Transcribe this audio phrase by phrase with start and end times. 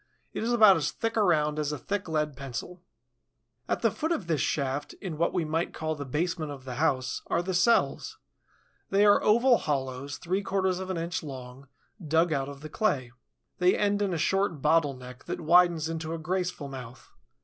[0.33, 2.81] It is about as thick around as a thick lead pencil.
[3.69, 6.77] At the foot of this shaft, in what we might call the basement of the
[6.81, 8.17] house, are the cells.
[8.89, 11.67] They are oval hollows, three quarters of an inch long,
[12.03, 13.11] dug out of the clay.
[13.59, 17.11] They end in a short bottle neck that widens into a graceful mouth.